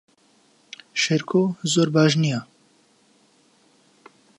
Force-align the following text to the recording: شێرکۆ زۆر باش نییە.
شێرکۆ 1.01 1.43
زۆر 1.71 1.87
باش 1.95 2.11
نییە. 2.21 2.39